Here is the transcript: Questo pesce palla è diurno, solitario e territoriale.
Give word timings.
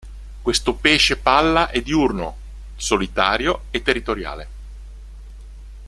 Questo 0.41 0.73
pesce 0.73 1.15
palla 1.17 1.69
è 1.69 1.79
diurno, 1.79 2.37
solitario 2.75 3.65
e 3.69 3.83
territoriale. 3.83 4.47